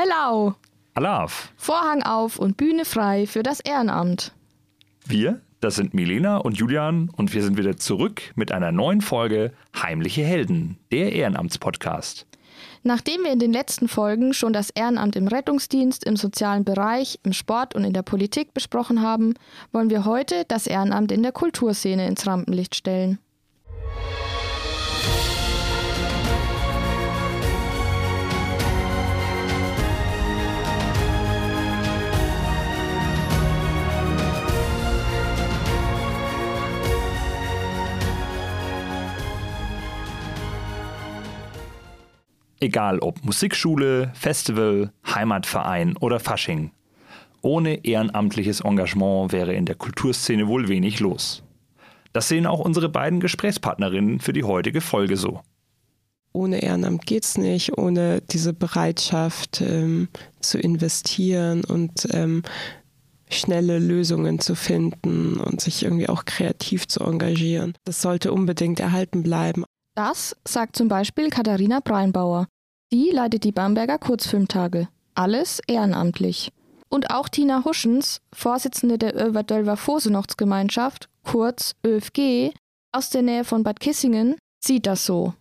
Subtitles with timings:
[0.00, 0.54] Hello!
[0.94, 1.52] Alaf.
[1.56, 4.32] Vorhang auf und Bühne frei für das Ehrenamt.
[5.04, 9.52] Wir, das sind Milena und Julian und wir sind wieder zurück mit einer neuen Folge
[9.74, 12.28] Heimliche Helden, der Ehrenamtspodcast.
[12.84, 17.32] Nachdem wir in den letzten Folgen schon das Ehrenamt im Rettungsdienst, im sozialen Bereich, im
[17.32, 19.34] Sport und in der Politik besprochen haben,
[19.72, 23.18] wollen wir heute das Ehrenamt in der Kulturszene ins Rampenlicht stellen.
[42.60, 46.72] Egal ob Musikschule, Festival, Heimatverein oder Fasching.
[47.40, 51.44] Ohne ehrenamtliches Engagement wäre in der Kulturszene wohl wenig los.
[52.12, 55.40] Das sehen auch unsere beiden Gesprächspartnerinnen für die heutige Folge so.
[56.32, 60.08] Ohne Ehrenamt geht es nicht, ohne diese Bereitschaft ähm,
[60.40, 62.42] zu investieren und ähm,
[63.30, 67.74] schnelle Lösungen zu finden und sich irgendwie auch kreativ zu engagieren.
[67.84, 69.64] Das sollte unbedingt erhalten bleiben.
[69.98, 72.46] Das sagt zum Beispiel Katharina Breinbauer.
[72.92, 74.86] Sie leitet die Bamberger Kurzfilmtage.
[75.16, 76.52] Alles ehrenamtlich.
[76.88, 82.52] Und auch Tina Huschens, Vorsitzende der Överdölver Fosenochtsgemeinschaft, kurz ÖFG,
[82.92, 85.34] aus der Nähe von Bad Kissingen, sieht das so.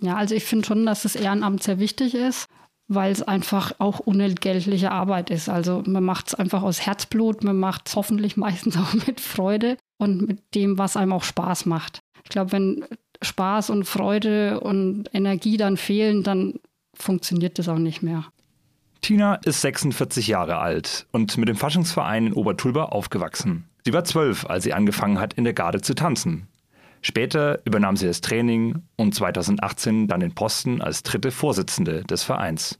[0.00, 2.46] Ja, also ich finde schon, dass das Ehrenamt sehr wichtig ist,
[2.86, 5.48] weil es einfach auch unentgeltliche Arbeit ist.
[5.48, 9.76] Also man macht es einfach aus Herzblut, man macht es hoffentlich meistens auch mit Freude
[9.98, 11.98] und mit dem, was einem auch Spaß macht.
[12.22, 12.84] Ich glaube, wenn
[13.22, 16.54] Spaß und Freude und Energie dann fehlen, dann
[16.94, 18.24] funktioniert das auch nicht mehr.
[19.00, 23.64] Tina ist 46 Jahre alt und mit dem Faschingsverein in Obertulba aufgewachsen.
[23.84, 26.46] Sie war zwölf, als sie angefangen hat, in der Garde zu tanzen.
[27.00, 32.78] Später übernahm sie das Training und 2018 dann den Posten als dritte Vorsitzende des Vereins.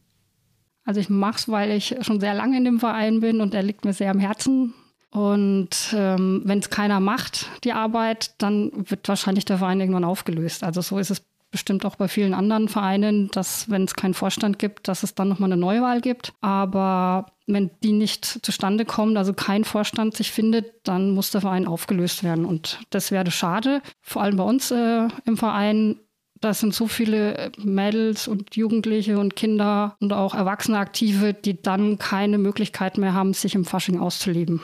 [0.84, 3.64] Also ich mache es, weil ich schon sehr lange in dem Verein bin und er
[3.64, 4.74] liegt mir sehr am Herzen.
[5.12, 10.64] Und ähm, wenn es keiner macht, die Arbeit, dann wird wahrscheinlich der Verein irgendwann aufgelöst.
[10.64, 14.58] Also so ist es bestimmt auch bei vielen anderen Vereinen, dass wenn es keinen Vorstand
[14.58, 16.32] gibt, dass es dann nochmal eine Neuwahl gibt.
[16.40, 21.66] Aber wenn die nicht zustande kommt, also kein Vorstand sich findet, dann muss der Verein
[21.66, 22.46] aufgelöst werden.
[22.46, 26.00] Und das wäre schade, vor allem bei uns äh, im Verein.
[26.40, 31.98] Da sind so viele Mädels und Jugendliche und Kinder und auch Erwachsene Aktive, die dann
[31.98, 34.60] keine Möglichkeit mehr haben, sich im Fasching auszuleben.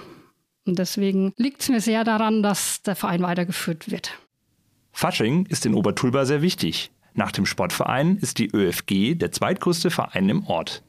[0.68, 4.12] Und deswegen liegt es mir sehr daran, dass der Verein weitergeführt wird.
[4.92, 6.90] Fasching ist in Obertulba sehr wichtig.
[7.14, 10.82] Nach dem Sportverein ist die ÖFG der zweitgrößte Verein im Ort.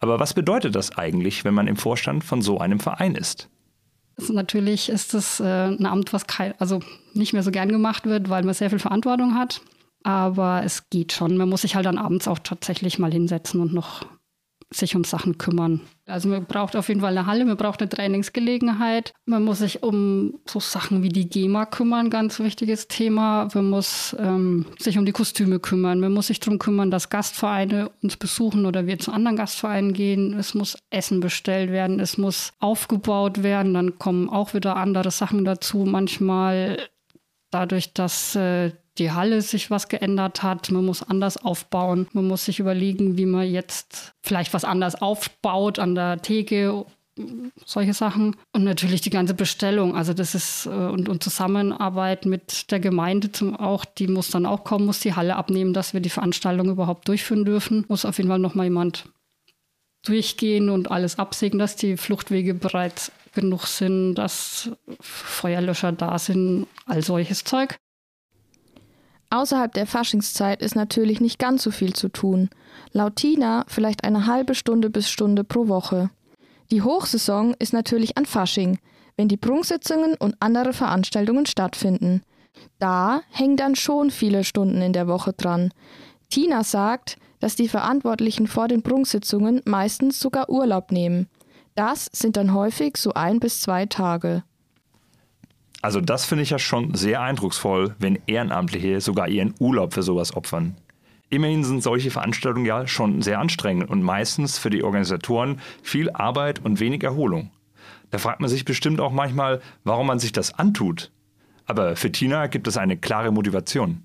[0.00, 3.50] Aber was bedeutet das eigentlich, wenn man im Vorstand von so einem Verein ist?
[4.16, 6.80] Also natürlich ist es äh, ein Amt, was kein, also
[7.12, 9.60] nicht mehr so gern gemacht wird, weil man sehr viel Verantwortung hat.
[10.04, 11.36] Aber es geht schon.
[11.36, 14.06] Man muss sich halt dann abends auch tatsächlich mal hinsetzen und noch
[14.70, 15.80] sich um Sachen kümmern.
[16.06, 19.12] Also man braucht auf jeden Fall eine Halle, man braucht eine Trainingsgelegenheit.
[19.24, 23.48] Man muss sich um so Sachen wie die GEMA kümmern, ganz wichtiges Thema.
[23.54, 26.00] Man muss ähm, sich um die Kostüme kümmern.
[26.00, 30.34] Man muss sich darum kümmern, dass Gastvereine uns besuchen oder wir zu anderen Gastvereinen gehen.
[30.34, 33.74] Es muss Essen bestellt werden, es muss aufgebaut werden.
[33.74, 35.78] Dann kommen auch wieder andere Sachen dazu.
[35.78, 36.78] Manchmal
[37.50, 40.70] dadurch, dass äh, die Halle sich was geändert hat.
[40.70, 42.08] Man muss anders aufbauen.
[42.12, 46.84] Man muss sich überlegen, wie man jetzt vielleicht was anders aufbaut an der Theke
[47.64, 48.36] solche Sachen.
[48.52, 49.96] Und natürlich die ganze Bestellung.
[49.96, 54.46] Also das ist äh, und, und Zusammenarbeit mit der Gemeinde zum auch, die muss dann
[54.46, 57.84] auch kommen, muss die Halle abnehmen, dass wir die Veranstaltung überhaupt durchführen dürfen.
[57.88, 59.06] Muss auf jeden Fall nochmal jemand
[60.04, 64.70] durchgehen und alles absägen, dass die Fluchtwege bereits genug sind, dass
[65.00, 67.76] Feuerlöscher da sind, all solches Zeug.
[69.30, 72.48] Außerhalb der Faschingszeit ist natürlich nicht ganz so viel zu tun.
[72.92, 76.10] Laut Tina vielleicht eine halbe Stunde bis Stunde pro Woche.
[76.70, 78.78] Die Hochsaison ist natürlich an Fasching,
[79.16, 82.22] wenn die Prunksitzungen und andere Veranstaltungen stattfinden.
[82.78, 85.72] Da hängen dann schon viele Stunden in der Woche dran.
[86.30, 91.28] Tina sagt, dass die Verantwortlichen vor den Prunksitzungen meistens sogar Urlaub nehmen.
[91.74, 94.42] Das sind dann häufig so ein bis zwei Tage.
[95.80, 100.34] Also das finde ich ja schon sehr eindrucksvoll, wenn Ehrenamtliche sogar ihren Urlaub für sowas
[100.36, 100.76] opfern.
[101.30, 106.64] Immerhin sind solche Veranstaltungen ja schon sehr anstrengend und meistens für die Organisatoren viel Arbeit
[106.64, 107.50] und wenig Erholung.
[108.10, 111.10] Da fragt man sich bestimmt auch manchmal, warum man sich das antut.
[111.66, 114.02] Aber für Tina gibt es eine klare Motivation.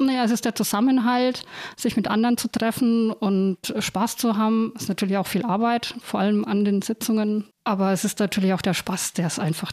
[0.00, 1.44] Naja, es ist der Zusammenhalt,
[1.76, 4.72] sich mit anderen zu treffen und Spaß zu haben.
[4.74, 7.48] Es ist natürlich auch viel Arbeit, vor allem an den Sitzungen.
[7.62, 9.70] Aber es ist natürlich auch der Spaß, der es einfach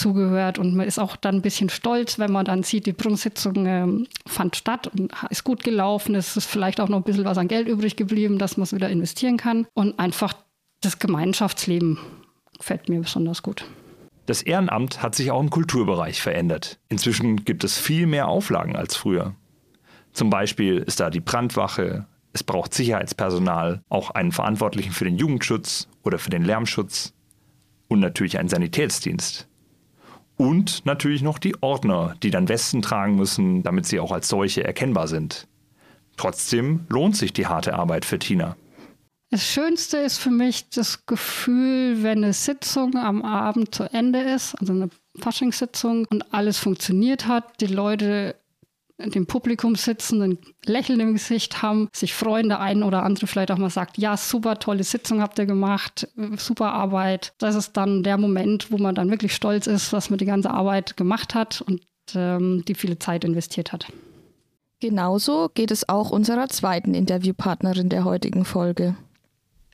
[0.00, 3.66] zugehört und man ist auch dann ein bisschen stolz, wenn man dann sieht, die Prunksitzung
[3.66, 7.38] ähm, fand statt und ist gut gelaufen, es ist vielleicht auch noch ein bisschen was
[7.38, 10.34] an Geld übrig geblieben, dass man es wieder investieren kann und einfach
[10.80, 11.98] das Gemeinschaftsleben
[12.58, 13.64] gefällt mir besonders gut.
[14.26, 16.78] Das Ehrenamt hat sich auch im Kulturbereich verändert.
[16.88, 19.34] Inzwischen gibt es viel mehr Auflagen als früher.
[20.12, 25.88] Zum Beispiel ist da die Brandwache, es braucht Sicherheitspersonal, auch einen Verantwortlichen für den Jugendschutz
[26.04, 27.12] oder für den Lärmschutz
[27.88, 29.48] und natürlich einen Sanitätsdienst.
[30.40, 34.64] Und natürlich noch die Ordner, die dann Westen tragen müssen, damit sie auch als solche
[34.64, 35.46] erkennbar sind.
[36.16, 38.56] Trotzdem lohnt sich die harte Arbeit für Tina.
[39.28, 44.54] Das Schönste ist für mich das Gefühl, wenn eine Sitzung am Abend zu Ende ist,
[44.54, 44.88] also eine
[45.18, 48.34] Faschingssitzung und alles funktioniert hat, die Leute
[49.08, 53.50] dem Publikum sitzen, ein Lächeln im Gesicht haben, sich freuen, der ein oder andere vielleicht
[53.50, 57.32] auch mal sagt, ja, super tolle Sitzung habt ihr gemacht, super Arbeit.
[57.38, 60.50] Das ist dann der Moment, wo man dann wirklich stolz ist, was man die ganze
[60.50, 61.82] Arbeit gemacht hat und
[62.14, 63.86] ähm, die viele Zeit investiert hat.
[64.80, 68.96] Genauso geht es auch unserer zweiten Interviewpartnerin der heutigen Folge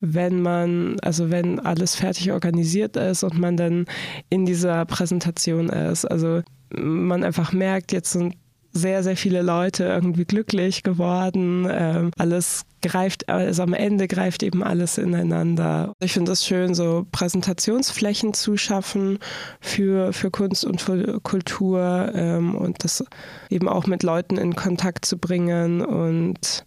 [0.01, 3.87] wenn man, also wenn alles fertig organisiert ist und man dann
[4.29, 6.05] in dieser Präsentation ist.
[6.05, 8.35] Also man einfach merkt, jetzt sind
[8.77, 11.67] sehr, sehr viele Leute irgendwie glücklich geworden.
[11.71, 15.93] Ähm, alles greift, also am Ende greift eben alles ineinander.
[16.01, 19.19] Ich finde es schön, so Präsentationsflächen zu schaffen
[19.61, 23.05] für, für Kunst und für Kultur ähm, und das
[23.51, 26.65] eben auch mit Leuten in Kontakt zu bringen und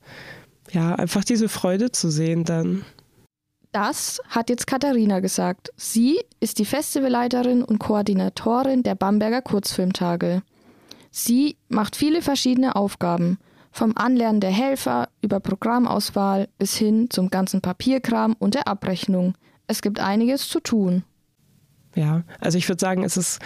[0.71, 2.83] ja, einfach diese Freude zu sehen dann.
[3.71, 5.69] Das hat jetzt Katharina gesagt.
[5.75, 10.41] Sie ist die Festivalleiterin und Koordinatorin der Bamberger Kurzfilmtage.
[11.11, 13.37] Sie macht viele verschiedene Aufgaben,
[13.71, 19.35] vom Anlernen der Helfer über Programmauswahl bis hin zum ganzen Papierkram und der Abrechnung.
[19.67, 21.03] Es gibt einiges zu tun.
[21.95, 23.39] Ja, also ich würde sagen, es ist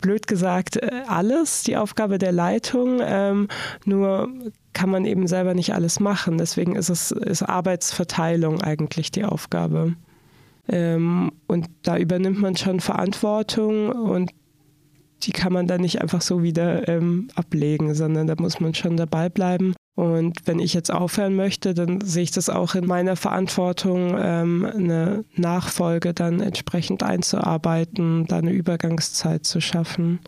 [0.00, 3.00] blöd gesagt äh, alles die Aufgabe der Leitung.
[3.02, 3.48] Ähm,
[3.84, 4.28] nur
[4.74, 6.36] kann man eben selber nicht alles machen.
[6.36, 9.94] Deswegen ist es ist Arbeitsverteilung eigentlich die Aufgabe.
[10.68, 14.30] Ähm, und da übernimmt man schon Verantwortung und
[15.26, 18.96] die kann man dann nicht einfach so wieder ähm, ablegen, sondern da muss man schon
[18.96, 19.74] dabei bleiben.
[19.96, 24.64] Und wenn ich jetzt aufhören möchte, dann sehe ich das auch in meiner Verantwortung, ähm,
[24.64, 30.18] eine Nachfolge dann entsprechend einzuarbeiten, da eine Übergangszeit zu schaffen.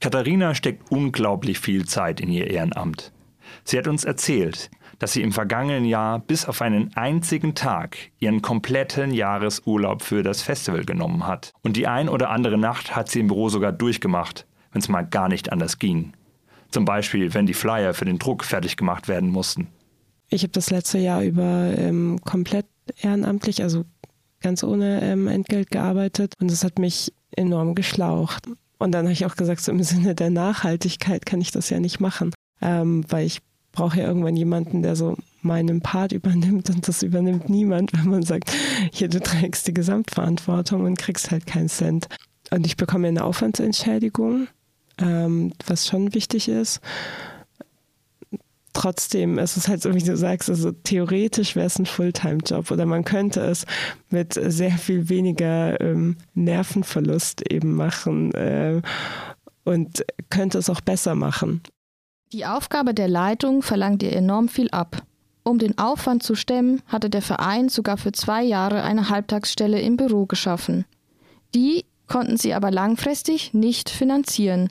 [0.00, 3.12] Katharina steckt unglaublich viel Zeit in ihr Ehrenamt.
[3.64, 8.42] Sie hat uns erzählt, dass sie im vergangenen Jahr bis auf einen einzigen Tag ihren
[8.42, 11.52] kompletten Jahresurlaub für das Festival genommen hat.
[11.62, 15.02] Und die ein oder andere Nacht hat sie im Büro sogar durchgemacht, wenn es mal
[15.02, 16.12] gar nicht anders ging.
[16.70, 19.68] Zum Beispiel, wenn die Flyer für den Druck fertig gemacht werden mussten.
[20.28, 22.66] Ich habe das letzte Jahr über ähm, komplett
[23.00, 23.84] ehrenamtlich, also
[24.40, 28.46] ganz ohne ähm, Entgelt gearbeitet und es hat mich enorm geschlaucht.
[28.78, 31.80] Und dann habe ich auch gesagt, so im Sinne der Nachhaltigkeit kann ich das ja
[31.80, 33.40] nicht machen, ähm, weil ich
[33.76, 38.22] brauche ja irgendwann jemanden, der so meinen Part übernimmt und das übernimmt niemand, wenn man
[38.22, 38.50] sagt,
[38.90, 42.08] hier, du trägst die Gesamtverantwortung und kriegst halt keinen Cent.
[42.50, 44.48] Und ich bekomme eine Aufwandsentschädigung,
[44.98, 46.80] ähm, was schon wichtig ist.
[48.72, 52.86] Trotzdem ist es halt so, wie du sagst, also theoretisch wäre es ein Fulltime-Job oder
[52.86, 53.66] man könnte es
[54.08, 58.80] mit sehr viel weniger ähm, Nervenverlust eben machen äh,
[59.64, 61.62] und könnte es auch besser machen.
[62.32, 65.02] Die Aufgabe der Leitung verlangt ihr enorm viel ab.
[65.44, 69.96] Um den Aufwand zu stemmen, hatte der Verein sogar für zwei Jahre eine Halbtagsstelle im
[69.96, 70.86] Büro geschaffen.
[71.54, 74.70] Die konnten sie aber langfristig nicht finanzieren.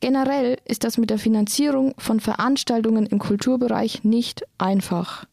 [0.00, 5.24] Generell ist das mit der Finanzierung von Veranstaltungen im Kulturbereich nicht einfach.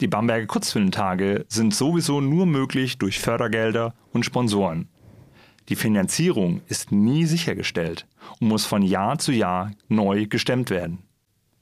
[0.00, 4.88] Die Bamberger Kurzfilmtage sind sowieso nur möglich durch Fördergelder und Sponsoren.
[5.72, 8.06] Die Finanzierung ist nie sichergestellt
[8.40, 10.98] und muss von Jahr zu Jahr neu gestemmt werden.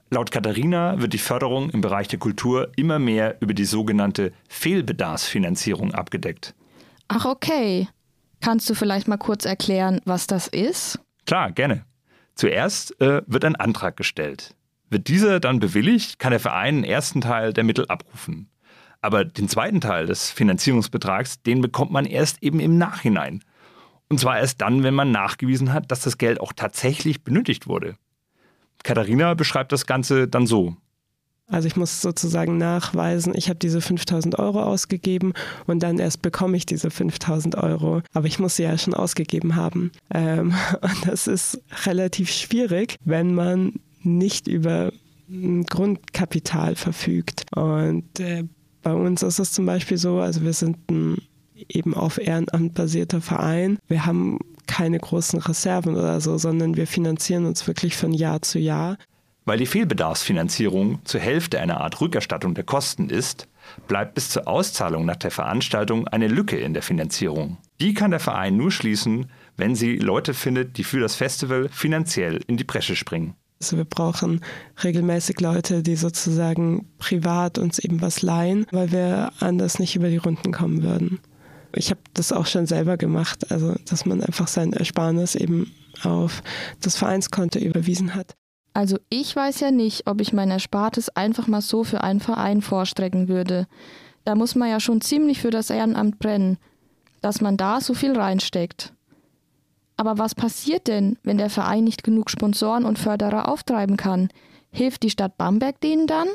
[0.09, 5.93] Laut Katharina wird die Förderung im Bereich der Kultur immer mehr über die sogenannte Fehlbedarfsfinanzierung
[5.93, 6.53] abgedeckt.
[7.07, 7.87] Ach okay.
[8.41, 10.99] Kannst du vielleicht mal kurz erklären, was das ist?
[11.25, 11.85] Klar, gerne.
[12.35, 14.55] Zuerst äh, wird ein Antrag gestellt.
[14.89, 18.49] Wird dieser dann bewilligt, kann der Verein den ersten Teil der Mittel abrufen.
[18.99, 23.41] Aber den zweiten Teil des Finanzierungsbetrags, den bekommt man erst eben im Nachhinein.
[24.11, 27.95] Und zwar erst dann, wenn man nachgewiesen hat, dass das Geld auch tatsächlich benötigt wurde.
[28.83, 30.75] Katharina beschreibt das Ganze dann so.
[31.47, 35.31] Also ich muss sozusagen nachweisen, ich habe diese 5000 Euro ausgegeben
[35.65, 38.01] und dann erst bekomme ich diese 5000 Euro.
[38.11, 39.93] Aber ich muss sie ja schon ausgegeben haben.
[40.13, 44.91] Ähm, und das ist relativ schwierig, wenn man nicht über
[45.29, 47.45] ein Grundkapital verfügt.
[47.55, 48.43] Und äh,
[48.81, 51.21] bei uns ist es zum Beispiel so, also wir sind ein
[51.75, 53.79] eben auf Ehrenamt basierter Verein.
[53.87, 58.59] Wir haben keine großen Reserven oder so, sondern wir finanzieren uns wirklich von Jahr zu
[58.59, 58.97] Jahr.
[59.45, 63.47] Weil die Fehlbedarfsfinanzierung zur Hälfte eine Art Rückerstattung der Kosten ist,
[63.87, 67.57] bleibt bis zur Auszahlung nach der Veranstaltung eine Lücke in der Finanzierung.
[67.79, 72.41] Die kann der Verein nur schließen, wenn sie Leute findet, die für das Festival finanziell
[72.47, 73.35] in die Bresche springen.
[73.59, 74.41] Also wir brauchen
[74.83, 80.17] regelmäßig Leute, die sozusagen privat uns eben was leihen, weil wir anders nicht über die
[80.17, 81.19] Runden kommen würden.
[81.75, 85.71] Ich habe das auch schon selber gemacht, also dass man einfach sein Ersparnis eben
[86.03, 86.43] auf
[86.81, 88.35] das Vereinskonto überwiesen hat.
[88.73, 92.61] Also ich weiß ja nicht, ob ich mein Erspartes einfach mal so für einen Verein
[92.61, 93.67] vorstrecken würde.
[94.23, 96.57] Da muss man ja schon ziemlich für das Ehrenamt brennen,
[97.21, 98.93] dass man da so viel reinsteckt.
[99.97, 104.29] Aber was passiert denn, wenn der Verein nicht genug Sponsoren und Förderer auftreiben kann?
[104.71, 106.27] Hilft die Stadt Bamberg denen dann?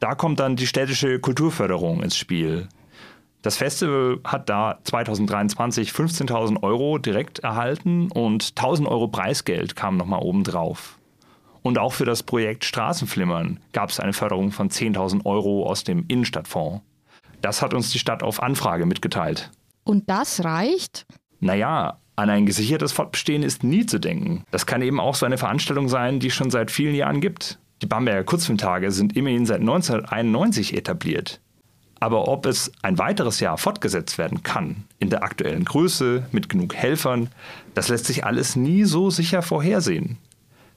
[0.00, 2.68] Da kommt dann die städtische Kulturförderung ins Spiel.
[3.44, 10.20] Das Festival hat da 2023 15.000 Euro direkt erhalten und 1.000 Euro Preisgeld kam nochmal
[10.22, 10.98] obendrauf.
[11.60, 16.06] Und auch für das Projekt Straßenflimmern gab es eine Förderung von 10.000 Euro aus dem
[16.08, 16.80] Innenstadtfonds.
[17.42, 19.50] Das hat uns die Stadt auf Anfrage mitgeteilt.
[19.84, 21.04] Und das reicht?
[21.38, 24.44] Naja, an ein gesichertes Fortbestehen ist nie zu denken.
[24.52, 27.58] Das kann eben auch so eine Veranstaltung sein, die es schon seit vielen Jahren gibt.
[27.82, 31.42] Die Bamberger Kurzfilmtage sind immerhin seit 1991 etabliert.
[32.00, 36.74] Aber ob es ein weiteres Jahr fortgesetzt werden kann, in der aktuellen Größe, mit genug
[36.74, 37.28] Helfern,
[37.74, 40.18] das lässt sich alles nie so sicher vorhersehen.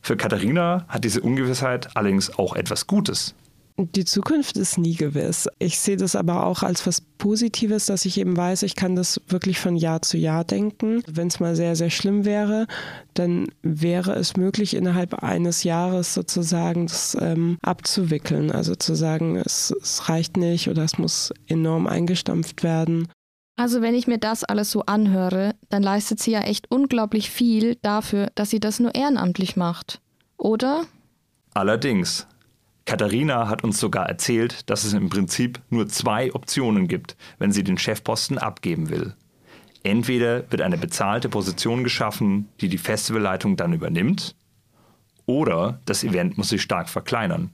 [0.02, 3.36] Für Katharina hat diese Ungewissheit allerdings auch etwas Gutes.
[3.80, 5.48] Die Zukunft ist nie gewiss.
[5.60, 9.22] Ich sehe das aber auch als was Positives, dass ich eben weiß, ich kann das
[9.28, 11.04] wirklich von Jahr zu Jahr denken.
[11.06, 12.66] Wenn es mal sehr, sehr schlimm wäre,
[13.14, 18.52] dann wäre es möglich, innerhalb eines Jahres sozusagen das ähm, abzuwickeln.
[18.52, 23.08] Also zu sagen, es, es reicht nicht oder es muss enorm eingestampft werden.
[23.58, 27.76] Also wenn ich mir das alles so anhöre, dann leistet sie ja echt unglaublich viel
[27.84, 30.02] dafür, dass sie das nur ehrenamtlich macht.
[30.38, 30.86] Oder?
[31.54, 32.26] Allerdings.
[32.88, 37.66] Katharina hat uns sogar erzählt, dass es im Prinzip nur zwei Optionen gibt, wenn sie
[37.66, 39.14] den Chefposten abgeben will.
[39.84, 44.38] Entweder wird eine bezahlte Position geschaffen, die die Festivalleitung dann übernimmt,
[45.26, 47.52] oder das Event muss sich stark verkleinern.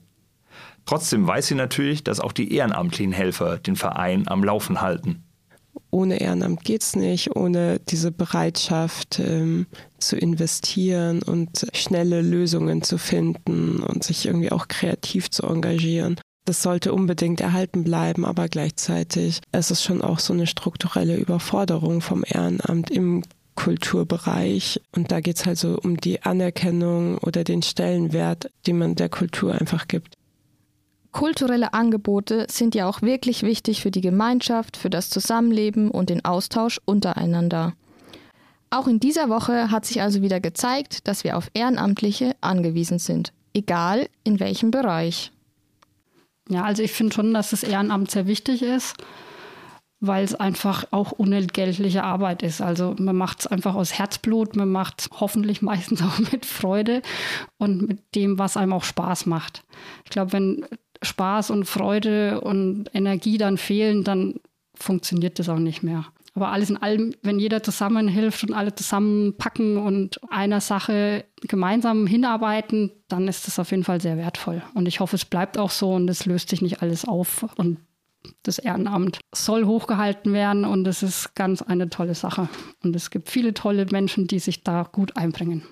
[0.85, 5.22] Trotzdem weiß sie natürlich, dass auch die ehrenamtlichen Helfer den Verein am Laufen halten
[5.93, 9.67] ohne Ehrenamt geht es nicht, ohne diese Bereitschaft ähm,
[9.99, 16.19] zu investieren und schnelle Lösungen zu finden und sich irgendwie auch kreativ zu engagieren.
[16.45, 22.01] Das sollte unbedingt erhalten bleiben, aber gleichzeitig ist es schon auch so eine strukturelle Überforderung
[22.01, 23.23] vom Ehrenamt im
[23.55, 24.81] Kulturbereich.
[24.93, 29.09] Und da geht es halt so um die Anerkennung oder den Stellenwert, den man der
[29.09, 30.15] Kultur einfach gibt.
[31.13, 36.25] Kulturelle Angebote sind ja auch wirklich wichtig für die Gemeinschaft, für das Zusammenleben und den
[36.25, 37.73] Austausch untereinander.
[38.71, 43.31] Auch in dieser Woche hat sich also wieder gezeigt, dass wir auf Ehrenamtliche angewiesen sind,
[43.53, 45.31] egal in welchem Bereich.
[46.49, 48.95] Ja, also ich finde schon, dass das Ehrenamt sehr wichtig ist,
[49.99, 52.59] weil es einfach auch unentgeltliche Arbeit ist.
[52.59, 57.03] Also man macht es einfach aus Herzblut, man macht es hoffentlich meistens auch mit Freude
[57.59, 59.63] und mit dem, was einem auch Spaß macht.
[60.03, 60.65] Ich glaube, wenn
[61.03, 64.35] Spaß und Freude und Energie dann fehlen, dann
[64.75, 66.05] funktioniert das auch nicht mehr.
[66.35, 72.91] Aber alles in allem, wenn jeder zusammenhilft und alle zusammenpacken und einer Sache gemeinsam hinarbeiten,
[73.07, 74.63] dann ist das auf jeden Fall sehr wertvoll.
[74.73, 77.45] Und ich hoffe, es bleibt auch so und es löst sich nicht alles auf.
[77.55, 77.77] Und
[78.41, 82.49] das Ehrenamt soll hochgehalten werden und es ist ganz eine tolle Sache.
[82.83, 85.63] Und es gibt viele tolle Menschen, die sich da gut einbringen.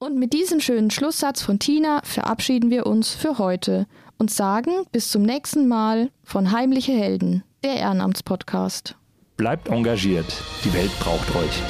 [0.00, 3.86] Und mit diesem schönen Schlusssatz von Tina verabschieden wir uns für heute
[4.22, 8.94] und sagen bis zum nächsten Mal von Heimliche Helden, der Ehrenamtspodcast.
[9.36, 10.32] Bleibt engagiert,
[10.64, 11.60] die Welt braucht euch.